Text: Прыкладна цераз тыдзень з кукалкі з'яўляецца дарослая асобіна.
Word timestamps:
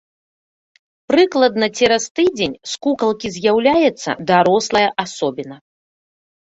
Прыкладна 1.11 1.65
цераз 1.77 2.03
тыдзень 2.21 2.57
з 2.73 2.81
кукалкі 2.87 3.27
з'яўляецца 3.37 4.11
дарослая 4.35 4.87
асобіна. 5.07 5.55